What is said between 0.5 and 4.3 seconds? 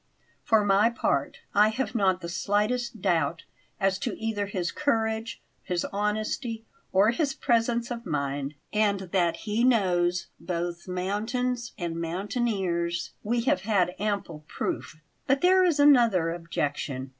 my part, I have not the slightest doubt as to